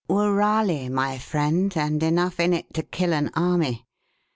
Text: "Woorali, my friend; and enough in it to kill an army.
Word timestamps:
"Woorali, 0.09 0.89
my 0.89 1.19
friend; 1.19 1.77
and 1.77 2.01
enough 2.01 2.39
in 2.39 2.53
it 2.53 2.73
to 2.73 2.81
kill 2.81 3.13
an 3.13 3.29
army. 3.35 3.85